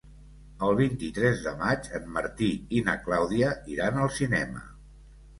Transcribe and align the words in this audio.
El 0.67 0.71
vint-i-tres 0.77 1.41
de 1.47 1.51
maig 1.59 1.89
en 1.99 2.07
Martí 2.15 2.47
i 2.77 2.81
na 2.87 2.95
Clàudia 3.03 3.51
iran 3.75 3.99
al 4.05 4.09
cinema. 4.15 4.63